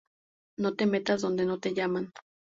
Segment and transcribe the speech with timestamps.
[0.57, 2.11] No te metas donde no te llaman